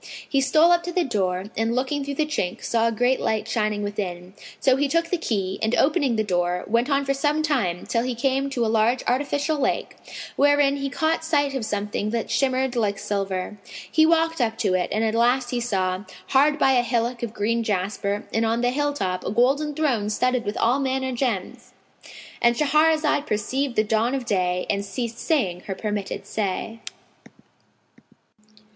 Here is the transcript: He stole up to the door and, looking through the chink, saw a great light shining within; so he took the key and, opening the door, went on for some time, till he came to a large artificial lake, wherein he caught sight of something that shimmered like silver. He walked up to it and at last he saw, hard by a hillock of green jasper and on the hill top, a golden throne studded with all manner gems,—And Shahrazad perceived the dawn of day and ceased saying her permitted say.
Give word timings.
He 0.27 0.41
stole 0.41 0.71
up 0.71 0.81
to 0.85 0.91
the 0.91 1.03
door 1.03 1.43
and, 1.55 1.75
looking 1.75 2.03
through 2.03 2.15
the 2.15 2.25
chink, 2.25 2.63
saw 2.63 2.87
a 2.87 2.91
great 2.91 3.19
light 3.19 3.47
shining 3.47 3.83
within; 3.83 4.33
so 4.59 4.75
he 4.75 4.87
took 4.87 5.11
the 5.11 5.17
key 5.19 5.59
and, 5.61 5.75
opening 5.75 6.15
the 6.15 6.23
door, 6.23 6.63
went 6.65 6.89
on 6.89 7.05
for 7.05 7.13
some 7.13 7.43
time, 7.43 7.85
till 7.85 8.01
he 8.01 8.15
came 8.15 8.49
to 8.49 8.65
a 8.65 8.65
large 8.65 9.03
artificial 9.05 9.59
lake, 9.59 9.95
wherein 10.35 10.77
he 10.77 10.89
caught 10.89 11.23
sight 11.23 11.53
of 11.53 11.63
something 11.65 12.09
that 12.09 12.31
shimmered 12.31 12.75
like 12.75 12.97
silver. 12.97 13.59
He 13.91 14.07
walked 14.07 14.41
up 14.41 14.57
to 14.57 14.73
it 14.73 14.89
and 14.91 15.03
at 15.03 15.13
last 15.13 15.51
he 15.51 15.59
saw, 15.59 16.05
hard 16.29 16.57
by 16.57 16.71
a 16.71 16.81
hillock 16.81 17.21
of 17.21 17.31
green 17.31 17.61
jasper 17.63 18.23
and 18.33 18.43
on 18.43 18.61
the 18.61 18.71
hill 18.71 18.93
top, 18.93 19.23
a 19.23 19.29
golden 19.29 19.75
throne 19.75 20.09
studded 20.09 20.45
with 20.45 20.57
all 20.57 20.79
manner 20.79 21.11
gems,—And 21.11 22.55
Shahrazad 22.55 23.27
perceived 23.27 23.75
the 23.75 23.83
dawn 23.83 24.15
of 24.15 24.25
day 24.25 24.65
and 24.67 24.83
ceased 24.83 25.19
saying 25.19 25.59
her 25.67 25.75
permitted 25.75 26.25
say. 26.25 26.79